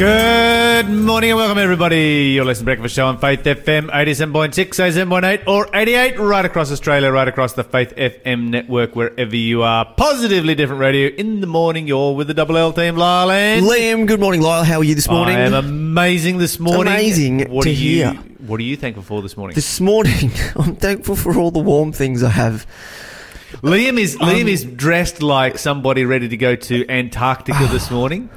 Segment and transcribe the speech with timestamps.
[0.00, 2.32] Good morning and welcome everybody.
[2.34, 7.12] You're listening to Breakfast Show on Faith FM 87.6, 87.8 or 88 right across Australia,
[7.12, 9.84] right across the Faith FM network, wherever you are.
[9.98, 11.86] Positively different radio in the morning.
[11.86, 14.64] You're with the Double L team, Lyle and Liam, good morning, Lyle.
[14.64, 15.36] How are you this morning?
[15.36, 16.94] I am amazing this morning.
[16.94, 18.06] Amazing What to are you?
[18.06, 18.14] hear.
[18.46, 19.54] What are you thankful for this morning?
[19.54, 22.66] This morning, I'm thankful for all the warm things I have.
[23.62, 28.30] Liam is Um, Liam is dressed like somebody ready to go to Antarctica this morning.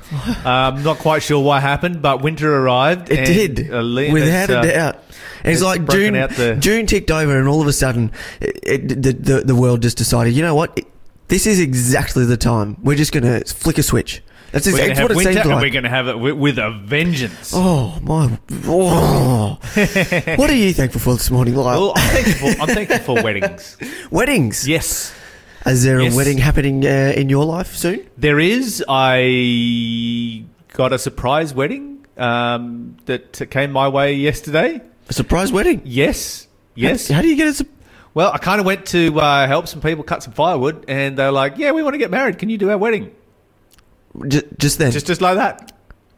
[0.44, 3.10] Um, not quite sure what happened, but winter arrived.
[3.10, 5.04] It and, did, uh, Liam without has, uh, a doubt.
[5.44, 6.16] And it's like June.
[6.16, 9.56] out the- June ticked over, and all of a sudden, it, it, the, the the
[9.56, 10.34] world just decided.
[10.34, 10.78] You know what?
[10.78, 10.88] It-
[11.30, 12.78] this is exactly the time.
[12.84, 14.22] We're just going to flick a switch.
[14.54, 15.62] That's We're exactly have what it winter, seems and like.
[15.64, 17.54] we're going to have it with, with a vengeance.
[17.56, 18.38] Oh my!
[18.68, 19.58] Oh.
[20.38, 21.82] what are you thankful for this morning, Lyle?
[21.82, 22.52] Well, I'm thankful.
[22.54, 23.78] For, I'm thankful for weddings.
[24.12, 24.68] Weddings.
[24.68, 25.12] Yes,
[25.66, 26.14] Is there Yes.
[26.14, 28.08] a wedding happening uh, in your life soon?
[28.16, 28.84] there is.
[28.88, 30.44] I
[30.74, 34.82] got a surprise wedding um, that came my way yesterday.
[35.10, 35.82] A surprise wedding.
[35.84, 37.08] Yes, yes.
[37.08, 37.66] How, how do you get a?
[38.14, 41.32] Well, I kind of went to uh, help some people cut some firewood, and they're
[41.32, 42.38] like, "Yeah, we want to get married.
[42.38, 43.10] Can you do our wedding?"
[44.28, 44.92] Just, just then.
[44.92, 45.72] Just, just like that.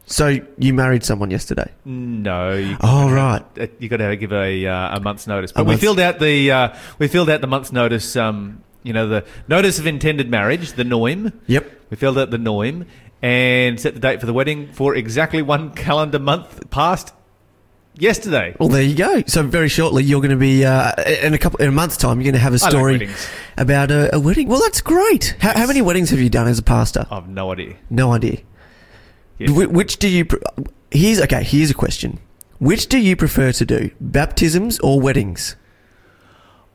[0.06, 1.70] so you married someone yesterday.
[1.84, 2.52] No.
[2.52, 3.42] You, Oh right.
[3.58, 5.52] uh, you got to give a uh, a month's notice.
[5.52, 8.14] But A we month's- filled out the uh, we filled out the month's notice.
[8.16, 11.32] Um, you know, the notice of intended marriage, the NOIM.
[11.46, 11.72] Yep.
[11.90, 12.86] We filled out the NOIM
[13.22, 17.12] and set the date for the wedding for exactly one calendar month past
[17.98, 18.54] yesterday.
[18.58, 19.22] Well, there you go.
[19.26, 22.18] So very shortly, you're going to be uh, in a couple in a month's time.
[22.20, 23.28] You're going to have a story weddings.
[23.56, 24.48] about a, a wedding.
[24.48, 25.36] Well, that's great.
[25.40, 27.06] How, how many weddings have you done as a pastor?
[27.10, 27.76] I've no idea.
[27.90, 28.38] No idea.
[29.38, 29.50] Yes.
[29.50, 30.24] Wh- which do you?
[30.24, 30.40] Pre-
[30.90, 31.42] here's okay.
[31.42, 32.18] Here's a question.
[32.58, 35.56] Which do you prefer to do, baptisms or weddings?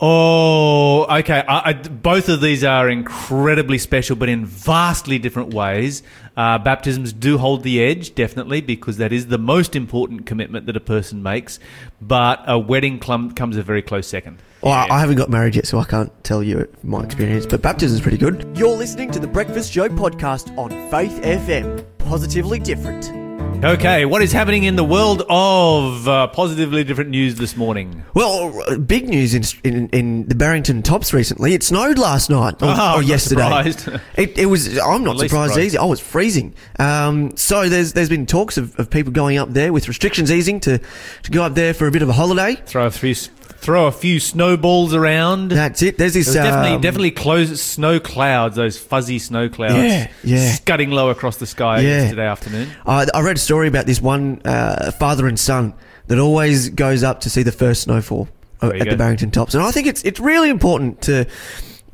[0.03, 1.43] Oh, okay.
[1.47, 6.01] I, I, both of these are incredibly special, but in vastly different ways.
[6.35, 10.75] Uh, baptisms do hold the edge, definitely, because that is the most important commitment that
[10.75, 11.59] a person makes.
[12.01, 14.39] But a wedding clum- comes a very close second.
[14.61, 17.45] Well, I- I haven't got married yet, so I can't tell you my experience.
[17.45, 18.47] But baptism is pretty good.
[18.55, 21.85] You're listening to the Breakfast Show podcast on Faith FM.
[21.99, 23.20] Positively different.
[23.63, 28.03] Okay, what is happening in the world of uh, positively different news this morning?
[28.15, 31.53] Well, uh, big news in, in in the Barrington Tops recently.
[31.53, 33.41] It snowed last night or, Oh, or I'm not yesterday.
[33.71, 33.87] surprised.
[34.15, 34.79] It, it was.
[34.79, 35.59] I'm not surprised, surprised.
[35.75, 35.81] either.
[35.81, 36.55] I was freezing.
[36.79, 40.59] Um, so there's there's been talks of, of people going up there with restrictions easing
[40.61, 40.79] to
[41.21, 42.55] to go up there for a bit of a holiday.
[42.65, 43.13] Throw a few,
[43.61, 45.49] throw a few snowballs around.
[45.51, 45.97] That's it.
[45.97, 50.51] There's this There's definitely, um, definitely close snow clouds, those fuzzy snow clouds, Yeah, yeah.
[50.53, 52.01] scudding low across the sky Yeah.
[52.01, 52.69] yesterday afternoon.
[52.85, 55.73] I, I read a story about this one uh, father and son
[56.07, 58.27] that always goes up to see the first snowfall
[58.63, 58.97] uh, at the.
[58.97, 61.25] Barrington Tops, and I think it's it's really important to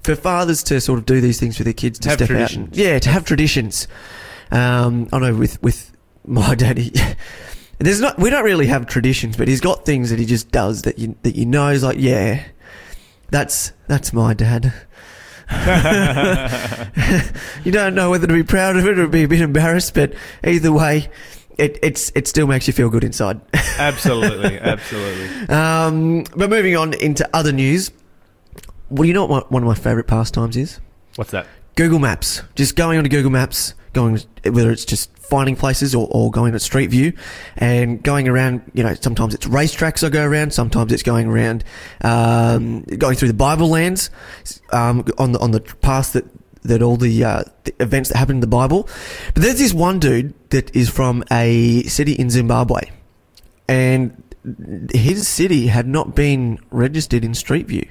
[0.03, 2.69] for fathers to sort of do these things for their kids to Have step traditions.
[2.69, 2.75] out.
[2.78, 3.88] Yeah, to have traditions.
[4.51, 5.91] Um, I know with with
[6.25, 6.94] my daddy.
[7.79, 8.17] There's not.
[8.17, 11.15] We don't really have traditions, but he's got things that he just does that you
[11.21, 12.43] that you know is like, yeah,
[13.29, 14.73] that's that's my dad.
[17.63, 20.13] you don't know whether to be proud of it or be a bit embarrassed, but
[20.43, 21.09] either way,
[21.57, 23.39] it it's it still makes you feel good inside.
[23.77, 25.47] Absolutely, absolutely.
[25.55, 27.91] um, but moving on into other news,
[28.89, 30.79] well, you know what one of my favourite pastimes is?
[31.16, 31.47] What's that?
[31.75, 32.41] Google Maps.
[32.55, 36.59] Just going onto Google Maps, going whether it's just finding places or, or going to
[36.59, 37.13] Street View
[37.57, 38.61] and going around.
[38.73, 40.53] You know, sometimes it's racetracks I go around.
[40.53, 41.63] Sometimes it's going around,
[42.01, 44.09] um, going through the Bible lands
[44.71, 46.25] um, on the on the path that
[46.63, 48.89] that all the, uh, the events that happen in the Bible.
[49.33, 52.81] But there's this one dude that is from a city in Zimbabwe,
[53.67, 54.21] and
[54.93, 57.87] his city had not been registered in Street View.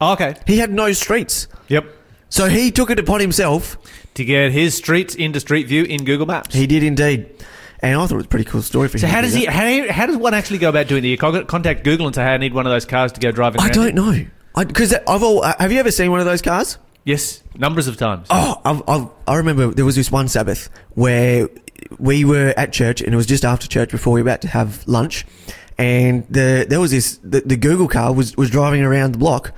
[0.00, 0.34] Oh, okay.
[0.46, 1.48] He had no streets.
[1.68, 1.86] Yep.
[2.28, 3.78] So he took it upon himself
[4.14, 6.54] To get his streets into Street View in Google Maps.
[6.54, 7.26] He did indeed.
[7.80, 9.12] And I thought it was a pretty cool story for so him.
[9.12, 9.44] how does he?
[9.44, 11.08] How, how does one actually go about doing it?
[11.08, 13.60] You contact Google and say, "Hey, I need one of those cars to go driving."
[13.60, 14.26] I don't in." know.
[14.56, 15.44] Because I've all.
[15.44, 16.78] uh, Have you ever seen one of those cars?
[17.04, 18.28] Yes, numbers of times.
[18.30, 21.48] Oh, I've, I've, I remember there was this one Sabbath where
[21.98, 24.48] we were at church and it was just after church before we were about to
[24.48, 25.26] have lunch,
[25.76, 29.52] and the there was this the, the Google car was was driving around the block,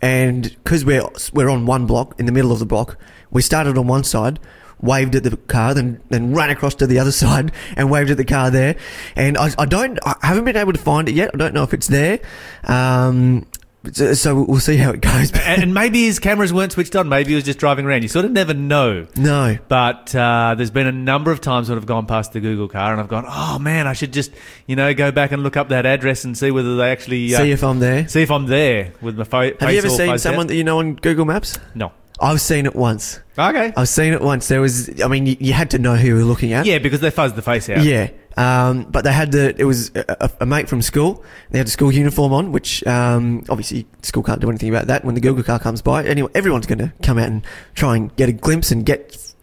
[0.00, 2.98] and because we're we're on one block in the middle of the block,
[3.30, 4.38] we started on one side.
[4.82, 8.16] Waved at the car, then then ran across to the other side and waved at
[8.16, 8.76] the car there.
[9.14, 11.30] And I, I don't, I haven't been able to find it yet.
[11.34, 12.18] I don't know if it's there.
[12.64, 13.46] Um,
[13.92, 15.32] so, so we'll see how it goes.
[15.32, 17.08] and, maybe his cameras weren't switched on.
[17.08, 18.02] Maybe he was just driving around.
[18.02, 19.06] You sort of never know.
[19.16, 22.68] no, But uh, there's been a number of times when I've gone past the Google
[22.68, 24.32] car and I've gone, oh man, I should just,
[24.66, 27.38] you know, go back and look up that address and see whether they actually uh,
[27.38, 28.06] see if I'm there.
[28.08, 29.54] see if I'm there with my phone.
[29.60, 31.58] Have you ever seen someone that you know on Google Maps?
[31.74, 31.92] No.
[32.20, 33.18] I've seen it once.
[33.38, 33.72] Okay.
[33.74, 34.46] I've seen it once.
[34.48, 36.66] There was, I mean, you, you had to know who you were looking at.
[36.66, 37.82] Yeah, because they fuzzed the face out.
[37.82, 38.10] Yeah.
[38.36, 41.24] Um, but they had the, it was a, a, mate from school.
[41.50, 45.04] They had a school uniform on, which, um, obviously school can't do anything about that.
[45.04, 47.44] When the Google car comes by, anyway, everyone's going to come out and
[47.74, 49.34] try and get a glimpse and get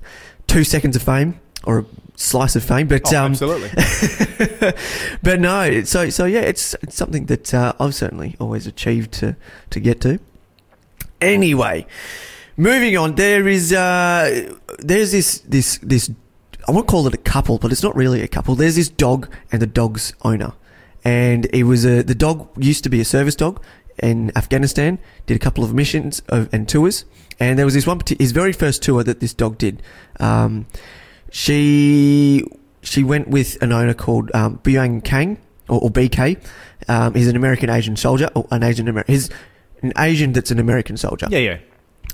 [0.47, 1.85] two seconds of fame or a
[2.15, 2.87] slice of fame.
[2.87, 3.69] But, Oh, um, absolutely.
[5.21, 9.35] but no, so, so yeah, it's, it's something that, uh, I've certainly always achieved to,
[9.69, 10.19] to get to.
[11.19, 11.85] Anyway,
[12.55, 16.09] moving on, there is, uh, there's this, this, this,
[16.67, 18.55] I won't call it a couple, but it's not really a couple.
[18.55, 20.53] There's this dog and the dog's owner.
[21.03, 23.63] And it was a, the dog used to be a service dog
[24.03, 27.05] in Afghanistan, did a couple of missions of, and tours.
[27.39, 29.81] And there was this one, his very first tour that this dog did.
[30.19, 30.65] Um,
[31.31, 32.43] she,
[32.81, 36.43] she went with an owner called, um, Byung Kang, or, or BK.
[36.89, 39.29] Um, he's an American Asian soldier, or an Asian American, he's
[39.81, 41.27] an Asian that's an American soldier.
[41.29, 41.57] yeah, yeah.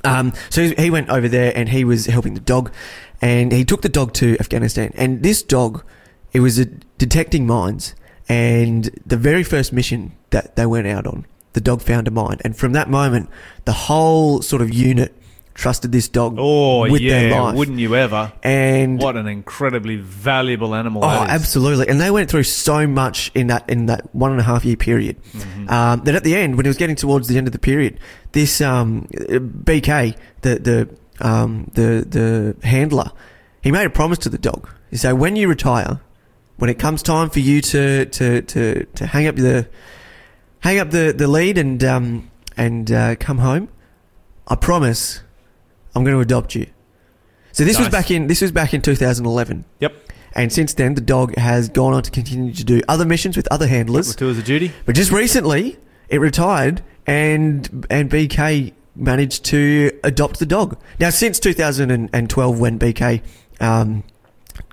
[0.04, 2.74] Um, so he went over there and he was helping the dog,
[3.24, 4.92] and he took the dog to Afghanistan.
[4.96, 5.84] And this dog,
[6.34, 6.66] it was a
[6.98, 7.96] detecting mines.
[8.30, 12.38] And the very first mission that they went out on, the dog found a mine,
[12.44, 13.30] and from that moment,
[13.66, 15.14] the whole sort of unit
[15.54, 17.42] trusted this dog Oh, with their yeah.
[17.42, 17.56] life.
[17.56, 18.34] Wouldn't you ever?
[18.42, 21.42] and What an incredibly valuable animal Oh, that is.
[21.42, 21.88] absolutely.
[21.90, 24.76] And they went through so much in that in that one and a half year
[24.78, 25.16] period.
[25.34, 25.70] Mm-hmm.
[25.70, 28.00] Um, that at the end, when it was getting towards the end of the period,
[28.32, 30.90] this um, BK, the the
[31.20, 33.12] um, the the handler,
[33.62, 34.70] he made a promise to the dog.
[34.90, 36.02] He said, "When you retire,
[36.58, 39.68] when it comes time for you to to to, to hang up the
[40.60, 43.70] hang up the, the lead and um, and uh, come home,
[44.48, 45.22] I promise
[45.96, 46.68] I'm going to adopt you."
[47.52, 49.66] So this was back in this was back in 2011.
[49.80, 49.94] Yep.
[50.36, 53.48] And since then, the dog has gone on to continue to do other missions with
[53.52, 54.16] other handlers.
[54.16, 54.72] Tours of duty.
[54.86, 55.78] But just recently,
[56.10, 60.78] it retired, and and BK managed to adopt the dog.
[61.00, 63.22] Now, since 2012, when BK
[63.60, 64.04] um,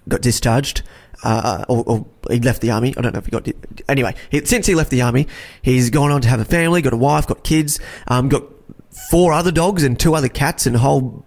[0.08, 0.82] got discharged,
[1.22, 2.94] uh, or, or he left the army.
[2.96, 3.44] I don't know if he got.
[3.44, 3.54] Di-
[3.88, 5.26] anyway, he, since he left the army,
[5.62, 7.78] he's gone on to have a family, got a wife, got kids,
[8.08, 8.42] um, got
[9.10, 11.22] four other dogs and two other cats, and a whole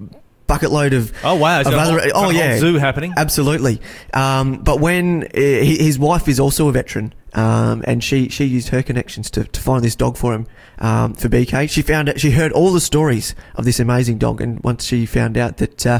[0.47, 1.61] bucket load of Oh, wow.
[1.61, 3.13] Of other- whole- oh yeah, zoo happening.
[3.15, 3.81] Absolutely.
[4.13, 8.69] Um, but when uh, his wife is also a veteran, um, and she, she used
[8.69, 10.47] her connections to, to find this dog for him
[10.79, 11.69] um, for BK.
[11.69, 15.05] She found out, she heard all the stories of this amazing dog, and once she
[15.05, 15.99] found out that uh,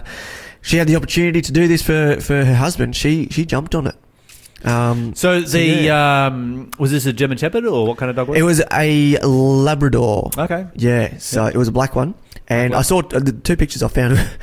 [0.62, 3.88] she had the opportunity to do this for, for her husband, she she jumped on
[3.88, 3.96] it.
[4.66, 6.26] Um, So the yeah.
[6.28, 8.62] um, was this a German Shepherd or what kind of dog was it It was
[8.72, 10.32] a Labrador.
[10.38, 10.68] Okay.
[10.76, 12.16] Yeah, so it was a black one,
[12.48, 12.80] and Black.
[12.80, 14.18] I saw uh, the two pictures I found.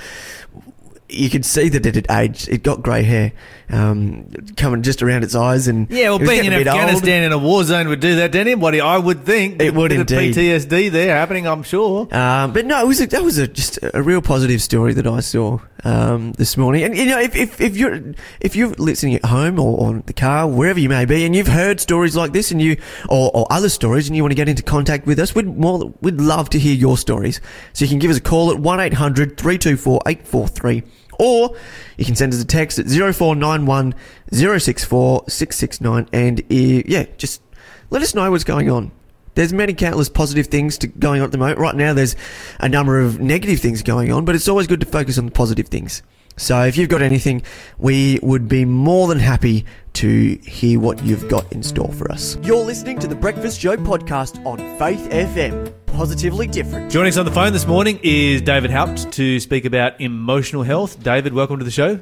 [1.12, 2.48] you could see that it had aged.
[2.48, 3.32] It got grey hair
[3.70, 6.80] um, coming just around its eyes, and Yeah, well, being in getting a bit old.
[6.80, 8.80] Afghanistan in a war zone would do that to anybody.
[8.80, 10.34] I would think It would indeed.
[10.34, 11.46] PTSD there happening.
[11.46, 12.12] I'm sure.
[12.14, 15.06] Um, but no, it was a, that was a, just a real positive story that
[15.06, 16.82] I saw um, this morning.
[16.82, 18.00] And you know, if, if, if you're
[18.40, 21.48] if you're listening at home or on the car, wherever you may be, and you've
[21.48, 22.76] heard stories like this, and you
[23.08, 25.92] or, or other stories, and you want to get into contact with us, we'd more
[26.00, 27.40] we'd love to hear your stories.
[27.72, 30.82] So you can give us a call at one 324 843
[31.20, 31.54] or
[31.98, 33.94] you can send us a text at 0491
[34.32, 37.42] 064 669 and uh, yeah, just
[37.90, 38.90] let us know what's going on.
[39.34, 41.58] There's many countless positive things to, going on at the moment.
[41.58, 42.16] Right now, there's
[42.58, 45.30] a number of negative things going on, but it's always good to focus on the
[45.30, 46.02] positive things.
[46.40, 47.42] So if you've got anything,
[47.76, 52.38] we would be more than happy to hear what you've got in store for us.
[52.42, 55.70] You're listening to the Breakfast Show podcast on Faith FM.
[55.84, 56.90] Positively different.
[56.90, 61.02] Joining us on the phone this morning is David Haupt to speak about emotional health.
[61.02, 62.00] David, welcome to the show.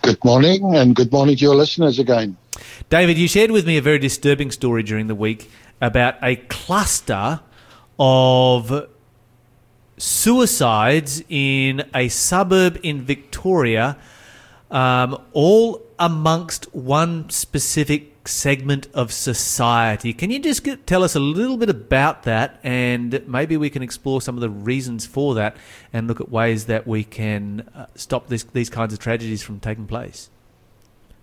[0.00, 2.38] Good morning, and good morning to your listeners again.
[2.88, 5.50] David, you shared with me a very disturbing story during the week
[5.82, 7.40] about a cluster
[7.98, 8.88] of
[9.96, 13.96] suicides in a suburb in Victoria,
[14.70, 20.12] um, all amongst one specific segment of society.
[20.12, 23.82] Can you just get, tell us a little bit about that, and maybe we can
[23.82, 25.56] explore some of the reasons for that,
[25.92, 29.60] and look at ways that we can uh, stop this, these kinds of tragedies from
[29.60, 30.30] taking place?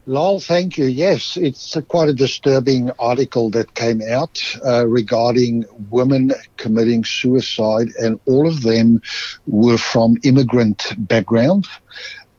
[0.08, 0.86] Lyle, thank you.
[0.86, 7.90] Yes, it's a, quite a disturbing article that came out uh, regarding women committing suicide,
[8.00, 9.02] and all of them
[9.46, 11.68] were from immigrant background.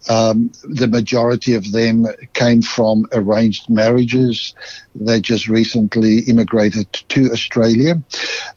[0.08, 4.54] Um, the majority of them came from arranged marriages.
[4.96, 8.02] They just recently immigrated to Australia.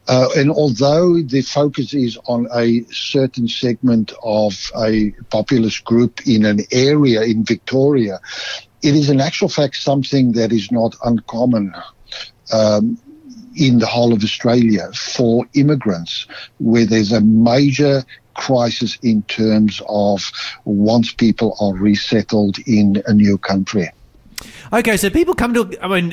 [0.08, 6.46] Uh, and although the focus is on a certain segment of a populist group in
[6.46, 8.20] an area in Victoria,
[8.86, 11.74] it is in actual fact something that is not uncommon.
[12.52, 12.98] Um,
[13.56, 16.28] in the whole of Australia for immigrants,
[16.60, 20.30] where there's a major crisis in terms of
[20.66, 23.90] once people are resettled in a new country.
[24.74, 25.78] Okay, so people come to.
[25.82, 26.12] I mean,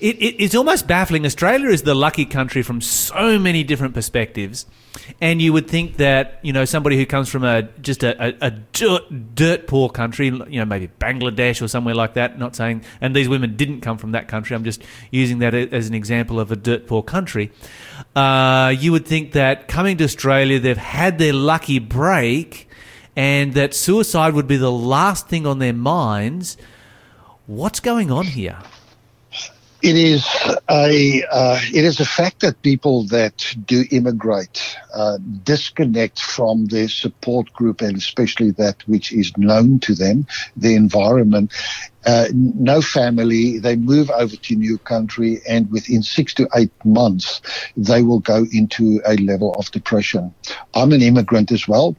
[0.00, 1.24] it, it, it's almost baffling.
[1.24, 4.66] Australia is the lucky country from so many different perspectives,
[5.20, 8.34] and you would think that you know somebody who comes from a just a, a,
[8.40, 12.38] a dirt, dirt poor country, you know, maybe Bangladesh or somewhere like that.
[12.38, 14.54] Not saying, and these women didn't come from that country.
[14.56, 17.50] I'm just using that as an example of a dirt poor country.
[18.14, 22.68] Uh, you would think that coming to Australia, they've had their lucky break,
[23.16, 26.56] and that suicide would be the last thing on their minds
[27.48, 28.58] What's going on here?
[29.80, 30.26] It is
[30.68, 36.88] a uh, it is a fact that people that do immigrate uh, disconnect from their
[36.88, 41.52] support group and especially that which is known to them, the environment,
[42.06, 43.58] uh, no family.
[43.58, 47.40] They move over to new country, and within six to eight months,
[47.76, 50.34] they will go into a level of depression.
[50.74, 51.94] I'm an immigrant as well.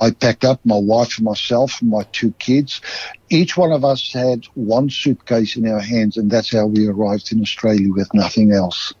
[0.00, 2.80] I packed up my wife, and myself, and my two kids.
[3.28, 7.32] Each one of us had one suitcase in our hands, and that's how we arrived
[7.32, 8.92] in Australia with nothing else.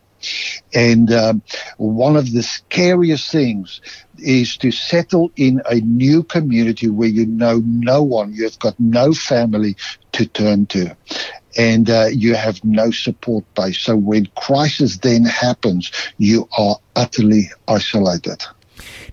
[0.74, 1.42] And um,
[1.76, 3.80] one of the scariest things
[4.18, 9.12] is to settle in a new community where you know no one, you've got no
[9.12, 9.76] family
[10.12, 10.96] to turn to.
[11.58, 13.78] And uh, you have no support base.
[13.78, 18.44] So when crisis then happens, you are utterly isolated.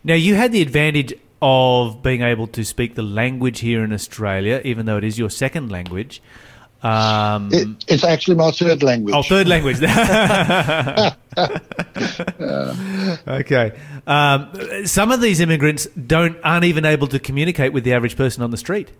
[0.03, 1.13] Now, you had the advantage
[1.45, 5.29] of being able to speak the language here in Australia, even though it is your
[5.29, 6.21] second language.
[6.81, 9.13] Um, it, it's actually my third language.
[9.13, 9.75] Oh, third language.
[13.27, 13.77] okay.
[14.07, 18.41] Um, some of these immigrants don't aren't even able to communicate with the average person
[18.41, 18.91] on the street.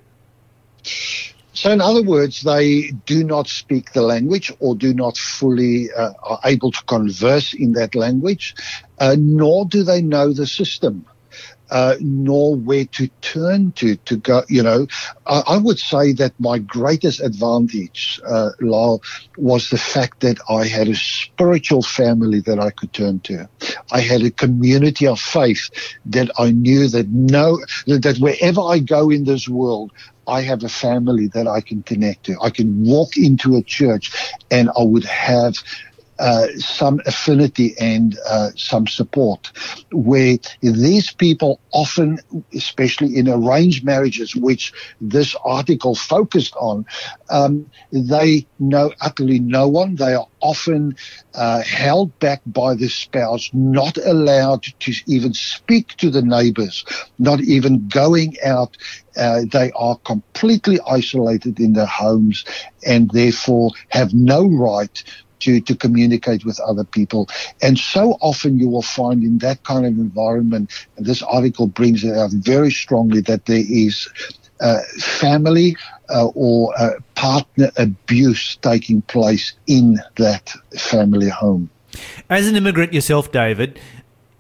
[1.54, 6.12] So, in other words, they do not speak the language or do not fully uh,
[6.24, 8.54] are able to converse in that language,
[9.00, 11.06] uh, nor do they know the system
[11.72, 14.44] uh, nor where to turn to to go.
[14.50, 14.88] You know,
[15.26, 19.02] I, I would say that my greatest advantage, uh, Lyle,
[19.38, 23.50] was the fact that I had a spiritual family that I could turn to.
[23.92, 25.70] I had a community of faith
[26.06, 29.92] that I knew that no, that wherever I go in this world,
[30.28, 32.38] I have a family that I can connect to.
[32.42, 34.12] I can walk into a church
[34.50, 35.56] and I would have
[36.24, 39.52] uh, some affinity and uh, some support,
[39.92, 42.18] where these people often,
[42.54, 46.86] especially in arranged marriages, which this article focused on,
[47.30, 49.96] um, they know utterly no one.
[49.96, 50.96] They are often
[51.34, 56.86] uh, held back by the spouse, not allowed to even speak to the neighbors,
[57.20, 58.78] not even going out.
[59.18, 62.46] Uh, they are completely isolated in their homes
[62.86, 65.04] and therefore have no right
[65.44, 67.30] to, to communicate with other people.
[67.62, 72.04] And so often you will find in that kind of environment, and this article brings
[72.04, 74.08] it out very strongly, that there is
[74.60, 75.76] uh, family
[76.10, 81.70] uh, or uh, partner abuse taking place in that family home.
[82.30, 83.80] As an immigrant yourself, David,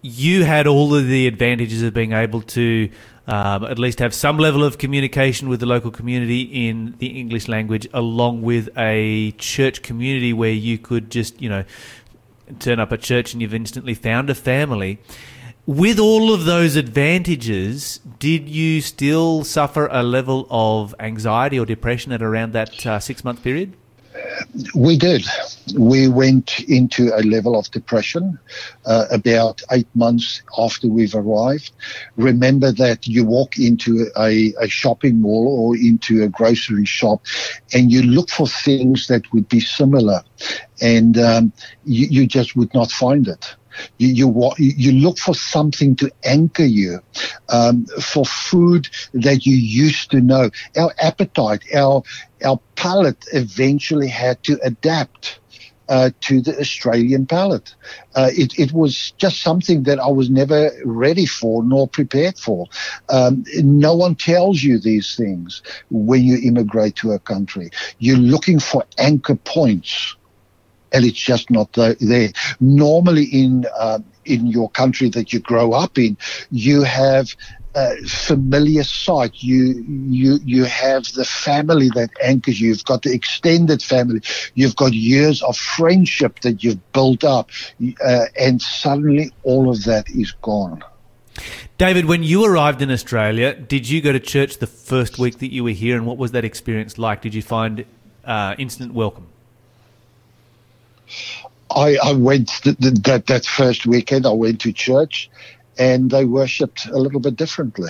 [0.01, 2.89] you had all of the advantages of being able to
[3.27, 7.47] um, at least have some level of communication with the local community in the English
[7.47, 11.63] language, along with a church community where you could just, you know,
[12.59, 14.99] turn up at church and you've instantly found a family.
[15.65, 22.11] With all of those advantages, did you still suffer a level of anxiety or depression
[22.11, 23.73] at around that uh, six month period?
[24.75, 25.25] We did.
[25.77, 28.37] We went into a level of depression
[28.85, 31.71] uh, about eight months after we've arrived.
[32.17, 37.21] Remember that you walk into a, a shopping mall or into a grocery shop
[37.73, 40.21] and you look for things that would be similar
[40.81, 41.53] and um,
[41.85, 43.55] you, you just would not find it.
[43.97, 46.99] You, you, you look for something to anchor you,
[47.49, 50.49] um, for food that you used to know.
[50.77, 52.03] Our appetite, our
[52.43, 55.39] our palate eventually had to adapt.
[55.89, 57.75] Uh, to the Australian palate.
[58.15, 62.67] Uh, it, it, was just something that I was never ready for nor prepared for.
[63.09, 65.61] Um, no one tells you these things
[65.91, 67.69] when you immigrate to a country.
[67.99, 70.15] You're looking for anchor points
[70.93, 72.31] and it's just not there.
[72.59, 76.17] Normally, in uh, in your country that you grow up in,
[76.51, 77.35] you have
[77.75, 79.31] a familiar sight.
[79.41, 82.69] You you you have the family that anchors you.
[82.69, 84.21] You've got the extended family.
[84.53, 87.49] You've got years of friendship that you've built up,
[88.03, 90.83] uh, and suddenly all of that is gone.
[91.79, 95.51] David, when you arrived in Australia, did you go to church the first week that
[95.51, 97.21] you were here, and what was that experience like?
[97.23, 97.85] Did you find
[98.23, 99.32] uh, instant welcome?
[101.75, 104.25] I, I went the, the, that that first weekend.
[104.25, 105.29] I went to church,
[105.77, 107.89] and they worshipped a little bit differently.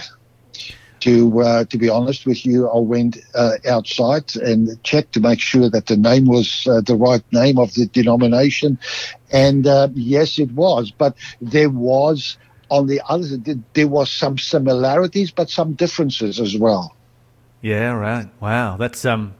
[1.01, 5.41] To uh, to be honest with you, I went uh, outside and checked to make
[5.41, 8.79] sure that the name was uh, the right name of the denomination,
[9.31, 10.91] and uh, yes, it was.
[10.91, 12.37] But there was
[12.69, 13.37] on the other
[13.73, 16.95] there was some similarities, but some differences as well.
[17.61, 18.29] Yeah, right.
[18.41, 19.35] Wow, that's um,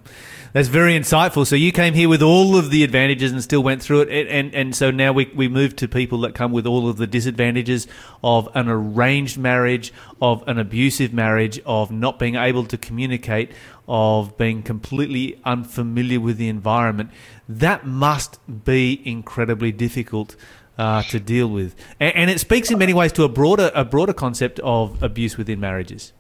[0.54, 1.46] that's very insightful.
[1.46, 4.54] So you came here with all of the advantages and still went through it, and
[4.54, 7.88] and, so now we we move to people that come with all of the disadvantages
[8.24, 9.92] of an arranged marriage,
[10.22, 13.52] of an abusive marriage, of not being able to communicate,
[13.88, 17.10] of being completely unfamiliar with the environment.
[17.50, 20.36] That must be incredibly difficult.
[20.76, 23.86] Uh, to deal with, and, and it speaks in many ways to a broader a
[23.86, 26.14] broader concept of abuse within marriages.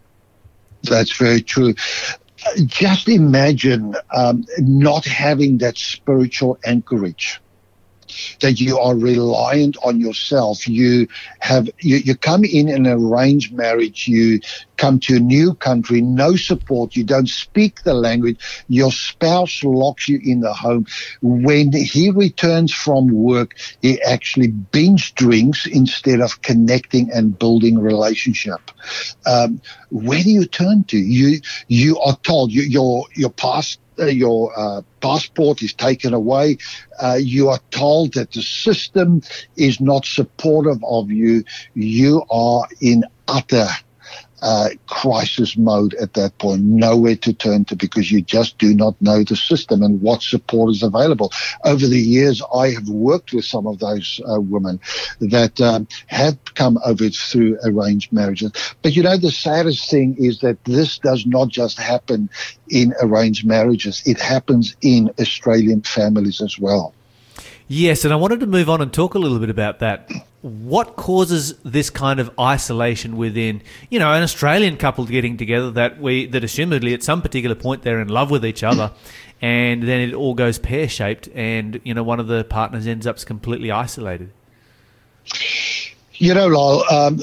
[0.83, 1.73] That's very true
[2.65, 7.42] just imagine um, not having that spiritual anchorage
[8.41, 10.67] that you are reliant on yourself.
[10.67, 11.07] You
[11.39, 14.07] have you, you come in an arranged marriage.
[14.07, 14.39] You
[14.77, 16.95] come to a new country, no support.
[16.95, 18.65] You don't speak the language.
[18.67, 20.86] Your spouse locks you in the home.
[21.22, 28.72] When he returns from work, he actually binge drinks instead of connecting and building relationship.
[29.25, 30.98] Um, where do you turn to?
[30.98, 36.57] You you are told you, your your past your uh, passport is taken away.
[37.01, 39.21] Uh, you are told that the system
[39.55, 41.43] is not supportive of you.
[41.73, 43.67] You are in utter
[44.43, 49.01] uh, crisis mode at that point, nowhere to turn to because you just do not
[49.01, 51.31] know the system and what support is available.
[51.63, 54.81] Over the years, I have worked with some of those uh, women
[55.21, 58.51] that um, have come over through arranged marriages.
[58.81, 62.29] But you know, the saddest thing is that this does not just happen
[62.69, 66.93] in arranged marriages, it happens in Australian families as well.
[67.75, 70.08] Yes, and I wanted to move on and talk a little bit about that.
[70.42, 76.00] What causes this kind of isolation within you know an Australian couple getting together that
[76.00, 78.92] we that assumedly at some particular point they're in love with each other
[79.42, 83.07] and then it all goes pear shaped and you know one of the partners ends
[83.07, 84.31] up completely isolated?
[86.14, 87.20] You know Lyle, um,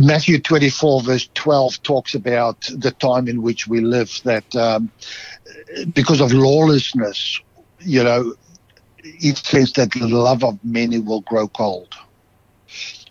[0.00, 4.90] Matthew 24 verse 12 talks about the time in which we live that um,
[5.94, 7.40] because of lawlessness
[7.80, 8.34] you know
[9.04, 11.94] it says that the love of many will grow cold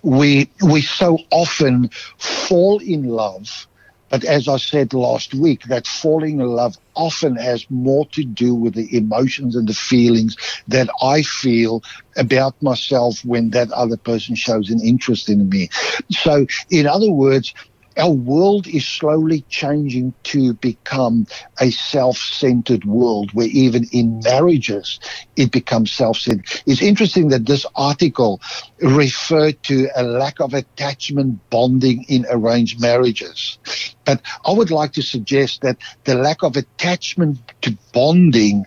[0.03, 3.67] we we so often fall in love
[4.09, 8.53] but as I said last week, that falling in love often has more to do
[8.53, 10.35] with the emotions and the feelings
[10.67, 11.81] that I feel
[12.15, 15.69] about myself when that other person shows an interest in me.
[16.11, 17.53] So, in other words,
[17.97, 21.27] our world is slowly changing to become
[21.59, 24.99] a self-centered world where even in marriages
[25.35, 26.45] it becomes self-centered.
[26.65, 28.41] It's interesting that this article
[28.79, 33.57] referred to a lack of attachment bonding in arranged marriages.
[34.03, 38.65] But I would like to suggest that the lack of attachment to bonding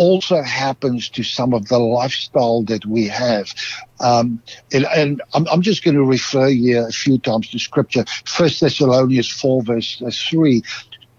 [0.00, 3.52] also happens to some of the lifestyle that we have.
[4.00, 8.06] Um, and, and I'm, I'm, just going to refer you a few times to scripture.
[8.24, 10.62] First Thessalonians 4 verse 3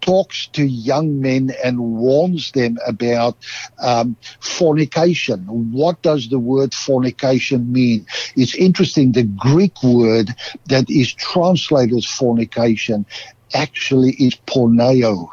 [0.01, 3.37] talks to young men and warns them about
[3.83, 5.45] um, fornication.
[5.71, 8.07] What does the word fornication mean?
[8.35, 9.11] It's interesting.
[9.11, 10.33] The Greek word
[10.69, 13.05] that is translated as fornication
[13.53, 15.29] actually is porneo.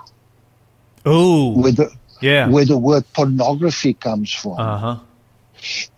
[1.06, 2.48] Oh, with the yeah.
[2.48, 4.58] where the word pornography comes from.
[4.58, 4.98] Uh-huh.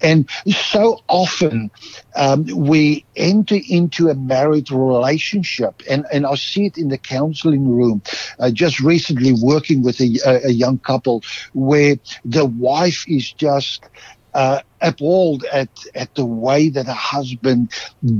[0.00, 1.70] And so often
[2.16, 7.68] um, we enter into a married relationship, and, and I see it in the counseling
[7.68, 8.02] room.
[8.38, 13.84] Uh, just recently working with a, a, young couple where the wife is just
[14.34, 17.70] uh, appalled at, at the way that a husband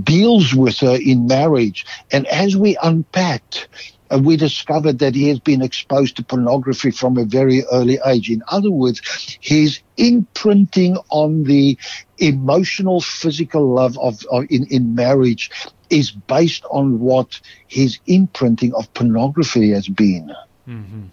[0.02, 1.86] deals with her in marriage.
[2.10, 3.68] And as we unpacked,
[4.10, 8.28] and we discovered that he has been exposed to pornography from a very early age.
[8.28, 9.00] In other words,
[9.40, 11.78] his imprinting on the
[12.18, 15.50] emotional, physical love of, of in, in marriage
[15.90, 20.32] is based on what his imprinting of pornography has been.
[20.68, 21.04] Mm-hmm.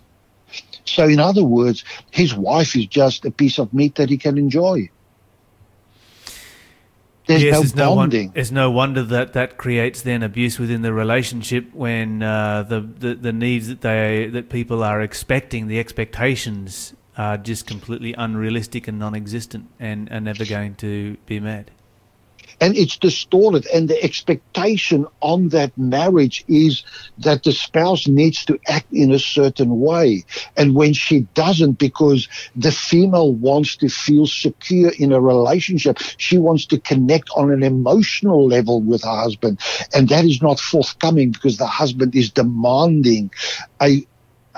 [0.86, 4.38] So, in other words, his wife is just a piece of meat that he can
[4.38, 4.90] enjoy.
[7.28, 8.28] There's yes, no it's bonding.
[8.28, 12.82] No, it's no wonder that that creates then abuse within the relationship when uh, the,
[12.82, 18.88] the the needs that they that people are expecting, the expectations are just completely unrealistic
[18.88, 21.70] and non-existent and are never going to be met.
[22.60, 23.68] And it's distorted.
[23.68, 26.84] And the expectation on that marriage is
[27.20, 30.26] that the spouse needs to act in a certain way.
[30.56, 36.38] And when she doesn't, because the female wants to feel secure in a relationship, she
[36.38, 39.60] wants to connect on an emotional level with her husband.
[39.94, 43.32] And that is not forthcoming because the husband is demanding
[43.82, 44.06] a,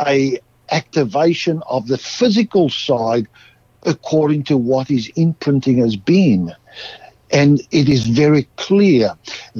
[0.05, 0.39] a
[0.71, 3.27] activation of the physical side
[3.83, 6.53] according to what his imprinting has been.
[7.31, 9.15] And it is very clear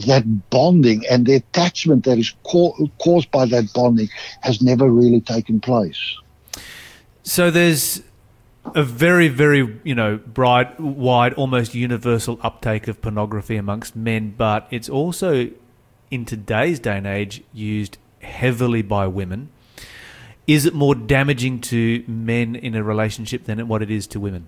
[0.07, 4.09] that bonding and the attachment that is co- caused by that bonding
[4.41, 6.17] has never really taken place.
[7.23, 8.01] So there's
[8.75, 14.67] a very, very, you know, bright, wide, almost universal uptake of pornography amongst men, but
[14.71, 15.49] it's also
[16.11, 19.49] in today's day and age used heavily by women.
[20.47, 24.47] Is it more damaging to men in a relationship than what it is to women?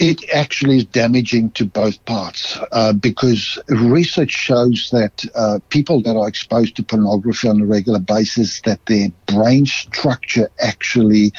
[0.00, 6.16] It actually is damaging to both parts uh, because research shows that uh, people that
[6.16, 11.32] are exposed to pornography on a regular basis that their brain structure actually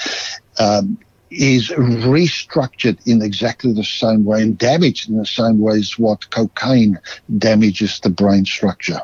[0.60, 0.98] um,
[1.32, 6.30] is restructured in exactly the same way and damaged in the same way as what
[6.30, 7.00] cocaine
[7.40, 9.02] damages the brain structure.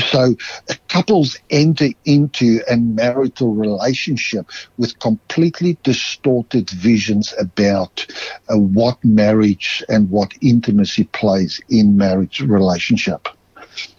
[0.00, 0.36] So
[0.88, 8.06] couples enter into a marital relationship with completely distorted visions about
[8.48, 13.28] uh, what marriage and what intimacy plays in marriage relationship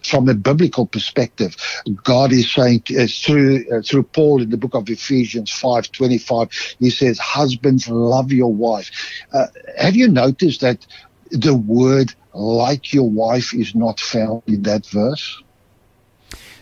[0.04, 1.56] from a biblical perspective,
[2.04, 6.18] God is saying uh, through uh, through Paul in the book of Ephesians five twenty
[6.18, 8.90] five, he says, "Husbands, love your wife."
[9.32, 9.46] Uh,
[9.78, 10.86] have you noticed that
[11.30, 15.42] the word "like your wife" is not found in that verse?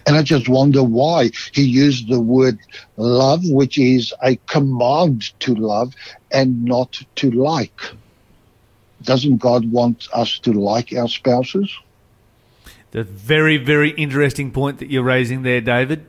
[0.06, 2.58] And I just wonder why he used the word
[2.96, 5.94] love, which is a command to love
[6.30, 7.80] and not to like.
[9.02, 11.74] Doesn't God want us to like our spouses?
[12.90, 16.06] The very, very interesting point that you're raising there, David.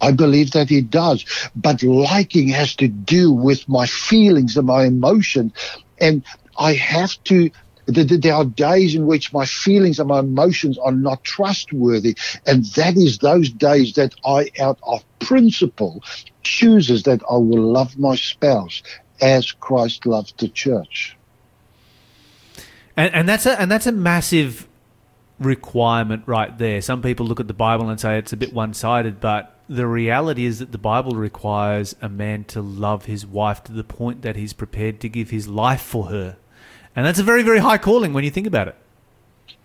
[0.00, 1.24] I believe that he does.
[1.54, 5.52] But liking has to do with my feelings and my emotion.
[6.00, 6.24] And
[6.58, 7.50] I have to
[7.90, 12.16] there are days in which my feelings and my emotions are not trustworthy.
[12.46, 16.02] And that is those days that I, out of principle,
[16.42, 18.82] chooses that I will love my spouse
[19.20, 21.16] as Christ loved the church.
[22.96, 24.66] And, and that's a and that's a massive
[25.38, 26.80] requirement right there.
[26.82, 29.86] Some people look at the Bible and say it's a bit one sided, but the
[29.86, 34.22] reality is that the Bible requires a man to love his wife to the point
[34.22, 36.36] that he's prepared to give his life for her.
[36.96, 38.76] And that's a very, very high calling when you think about it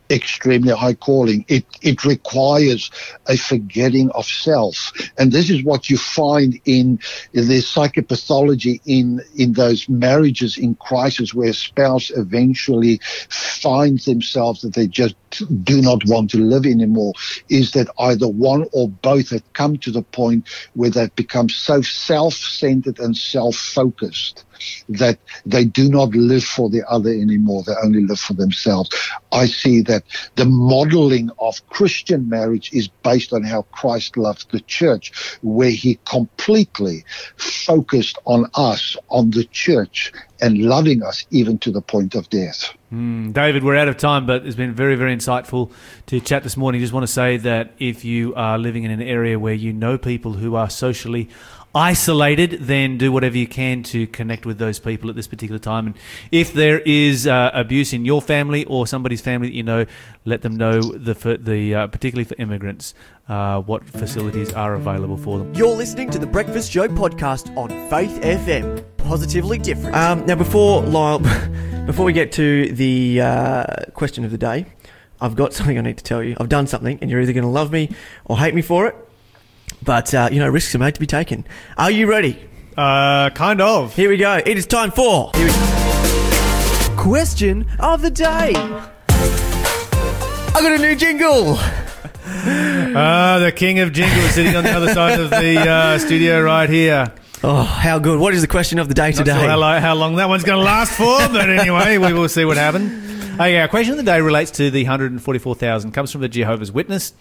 [0.09, 1.45] extremely high calling.
[1.47, 2.91] It it requires
[3.27, 6.99] a forgetting of self, and this is what you find in,
[7.33, 14.61] in the psychopathology in in those marriages in crisis where a spouse eventually finds themselves
[14.61, 15.15] that they just
[15.63, 17.13] do not want to live anymore.
[17.49, 21.81] Is that either one or both have come to the point where they've become so
[21.81, 24.45] self-centered and self-focused
[24.89, 27.63] that they do not live for the other anymore.
[27.63, 28.89] They only live for themselves.
[29.31, 30.03] I see that
[30.35, 35.99] the modeling of Christian marriage is based on how Christ loved the church, where he
[36.05, 37.03] completely
[37.37, 42.73] focused on us, on the church, and loving us even to the point of death.
[42.93, 45.71] Mm, David, we're out of time, but it's been very, very insightful
[46.07, 46.81] to chat this morning.
[46.81, 49.97] Just want to say that if you are living in an area where you know
[49.97, 51.29] people who are socially
[51.75, 55.87] isolated, then do whatever you can to connect with those people at this particular time.
[55.87, 55.95] And
[56.31, 59.85] if there is uh, abuse in your family or somebody's family that you know,
[60.23, 62.93] let them know the the uh, particularly for immigrants
[63.27, 65.53] uh, what facilities are available for them.
[65.53, 68.83] You're listening to the Breakfast Show podcast on Faith FM.
[68.97, 69.95] Positively different.
[69.95, 71.19] Um, now, before Lyle,
[71.85, 74.65] before we get to the uh, question of the day,
[75.19, 76.35] I've got something I need to tell you.
[76.39, 77.89] I've done something, and you're either going to love me
[78.25, 78.95] or hate me for it.
[79.83, 81.45] But, uh, you know, risks are made to be taken.
[81.77, 82.39] Are you ready?
[82.77, 83.95] Uh, kind of.
[83.95, 84.41] Here we go.
[84.45, 85.31] It is time for.
[86.97, 88.53] Question of the day.
[88.55, 88.89] I
[90.61, 91.55] got a new jingle.
[91.57, 96.69] Ah, the king of jingles sitting on the other side of the uh, studio right
[96.69, 97.11] here.
[97.43, 98.19] Oh, how good.
[98.19, 99.37] What is the question of the day Not today?
[99.39, 102.29] sure how, lo- how long that one's going to last for, but anyway, we will
[102.29, 103.14] see what happens.
[103.35, 105.91] Okay, our question of the day relates to the 144,000.
[105.91, 107.13] Comes from the Jehovah's Witness,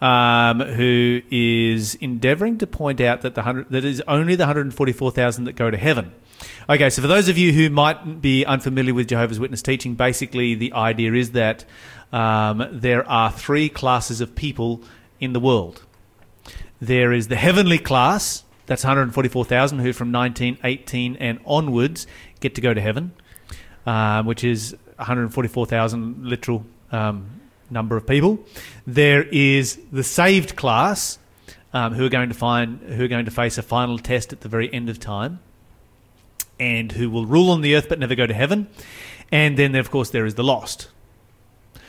[0.00, 5.42] um, who is endeavouring to point out that the hundred that is only the 144,000
[5.42, 6.12] that go to heaven.
[6.70, 10.54] Okay, so for those of you who might be unfamiliar with Jehovah's Witness teaching, basically
[10.54, 11.64] the idea is that
[12.12, 14.84] um, there are three classes of people
[15.18, 15.82] in the world.
[16.80, 22.06] There is the heavenly class, that's 144,000 who from 1918 and onwards
[22.38, 23.14] get to go to heaven.
[23.86, 27.28] um, which is 144,000 literal um,
[27.70, 28.38] number of people.
[28.86, 31.18] There is the saved class,
[31.72, 34.40] um, who are going to find who are going to face a final test at
[34.40, 35.40] the very end of time,
[36.58, 38.68] and who will rule on the earth but never go to heaven.
[39.30, 40.88] And then, of course, there is the lost.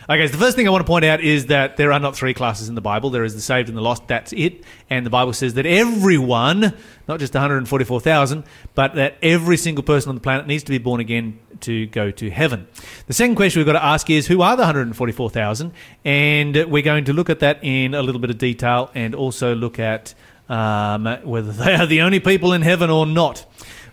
[0.10, 2.16] Okay, so the first thing I want to point out is that there are not
[2.16, 3.10] three classes in the Bible.
[3.10, 4.08] There is the saved and the lost.
[4.08, 4.64] That's it.
[4.90, 6.78] And the Bible says that everyone,
[7.10, 11.02] not just 144,000, but that every single person on the planet needs to be born
[11.02, 12.70] again to go to heaven.
[13.08, 15.74] The second question we've got to ask is who are the 144,000?
[16.06, 19.56] And we're going to look at that in a little bit of detail and also
[19.56, 20.14] look at
[20.48, 23.46] um, whether they are the only people in heaven or not.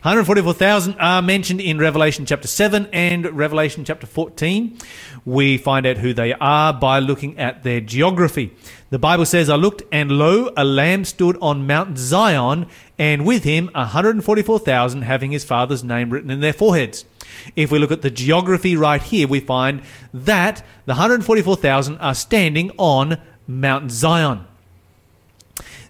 [0.04, 4.76] 144,000 are mentioned in Revelation chapter 7 and Revelation chapter 14.
[5.24, 8.54] We find out who they are by looking at their geography.
[8.90, 12.66] The Bible says, I looked, and lo, a lamb stood on Mount Zion,
[12.98, 17.06] and with him 144,000 having his father's name written in their foreheads.
[17.56, 19.80] If we look at the geography right here, we find
[20.12, 24.44] that the 144,000 are standing on Mount Zion.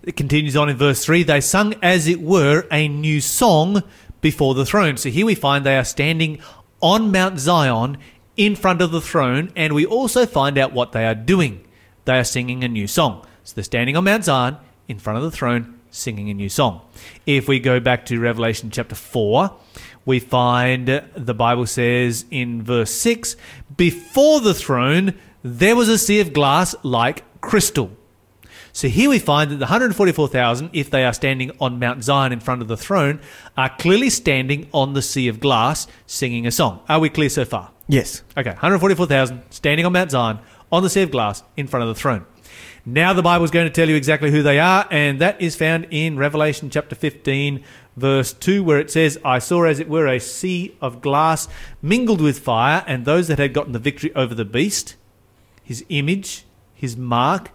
[0.05, 3.83] It continues on in verse 3 they sung as it were a new song
[4.25, 4.97] before the throne.
[4.97, 6.39] So here we find they are standing
[6.81, 7.99] on Mount Zion
[8.39, 11.63] in front of the throne, and we also find out what they are doing.
[12.07, 13.27] They are singing a new song.
[13.43, 14.57] So they're standing on Mount Zion
[14.89, 16.81] in front of the throne, singing a new song.
[17.27, 19.55] If we go back to Revelation chapter 4,
[20.07, 23.37] we find the Bible says in verse 6
[23.77, 27.91] Before the throne, there was a sea of glass like crystal.
[28.75, 32.41] So here we find that the 144,000, if they are standing on Mount Zion in
[32.41, 33.21] front of the throne,
[33.57, 36.81] are clearly standing on the sea of glass singing a song.
[36.89, 37.71] Are we clear so far?
[37.87, 38.25] Yes.
[38.37, 40.41] Okay, 144,000 standing on Mount Zion
[40.73, 42.27] on the sea of glass in front of the throne.
[42.85, 45.55] Now the Bible is going to tell you exactly who they are, and that is
[45.55, 47.63] found in Revelation chapter 15,
[47.97, 51.47] verse 2, where it says, I saw as it were a sea of glass
[51.81, 54.97] mingled with fire, and those that had gotten the victory over the beast,
[55.63, 57.53] his image, his mark,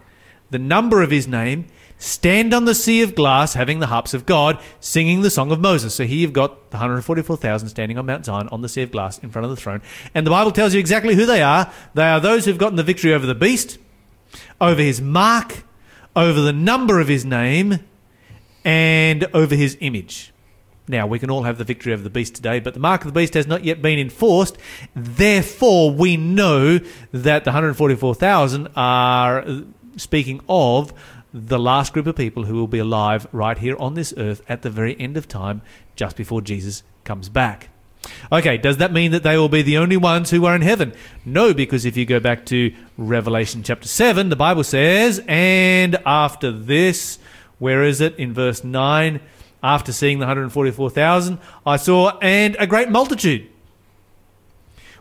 [0.50, 1.66] the number of his name,
[1.98, 5.60] stand on the sea of glass, having the harps of God, singing the song of
[5.60, 5.94] Moses.
[5.94, 9.18] So here you've got the 144,000 standing on Mount Zion on the sea of glass
[9.18, 9.82] in front of the throne.
[10.14, 11.70] And the Bible tells you exactly who they are.
[11.94, 13.78] They are those who've gotten the victory over the beast,
[14.60, 15.64] over his mark,
[16.16, 17.80] over the number of his name,
[18.64, 20.32] and over his image.
[20.88, 23.06] Now, we can all have the victory over the beast today, but the mark of
[23.06, 24.58] the beast has not yet been enforced.
[24.96, 26.80] Therefore, we know
[27.12, 29.44] that the 144,000 are
[29.96, 30.92] speaking of
[31.32, 34.62] the last group of people who will be alive right here on this earth at
[34.62, 35.62] the very end of time,
[35.94, 37.68] just before Jesus comes back.
[38.32, 40.94] Okay, does that mean that they will be the only ones who are in heaven?
[41.24, 46.50] No, because if you go back to Revelation chapter 7, the Bible says, And after
[46.50, 47.18] this,
[47.58, 48.16] where is it?
[48.16, 49.20] In verse 9,
[49.62, 53.48] after seeing the 144,000, I saw, and a great multitude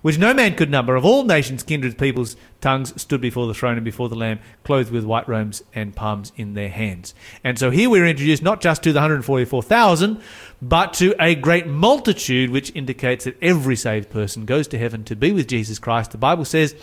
[0.02, 3.76] which no man could number, of all nations, kindreds, peoples, tongues, stood before the throne
[3.76, 7.14] and before the Lamb, clothed with white robes and palms in their hands.
[7.44, 10.22] And so here we're introduced not just to the 144,000,
[10.62, 15.16] but to a great multitude, which indicates that every saved person goes to heaven to
[15.16, 16.12] be with Jesus Christ.
[16.12, 16.76] The Bible says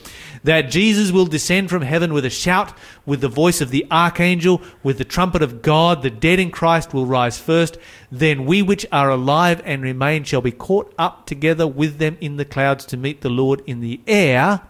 [0.44, 2.72] that Jesus will descend from heaven with a shout,
[3.04, 6.02] with the voice of the archangel, with the trumpet of God.
[6.02, 7.76] The dead in Christ will rise first.
[8.10, 12.36] Then we which are alive and remain shall be caught up together with them in
[12.36, 14.62] the clouds to meet the Lord in the air.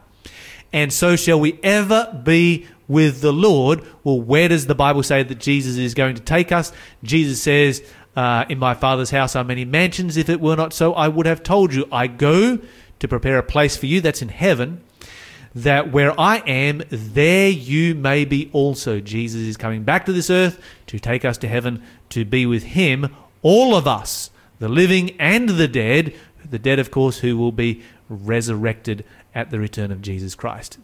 [0.77, 3.83] And so shall we ever be with the Lord.
[4.05, 6.71] Well, where does the Bible say that Jesus is going to take us?
[7.03, 7.83] Jesus says,
[8.15, 10.19] uh, in my Father's house are many mansions.
[10.19, 11.89] If it were not so, I would have told you.
[11.91, 12.59] I go
[12.99, 14.83] to prepare a place for you that's in heaven,
[15.55, 19.01] that where I am, there you may be also.
[19.01, 22.65] Jesus is coming back to this earth to take us to heaven to be with
[22.65, 26.15] Him, all of us, the living and the dead.
[26.51, 29.05] The dead, of course, who will be resurrected
[29.37, 30.75] at the return of Jesus Christ.